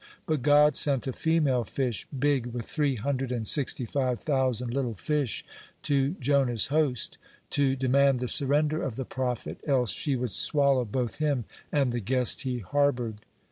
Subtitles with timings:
[0.25, 4.95] But God sent a female fish big with three hundred and sixty five thousand little
[4.95, 5.45] fish
[5.83, 7.19] to Jonah's host,
[7.51, 11.99] to demand the surrender of the prophet, else she would swallow both him and the
[11.99, 13.21] guest he harbored.